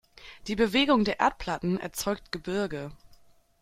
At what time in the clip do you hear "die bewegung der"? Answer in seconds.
0.47-1.19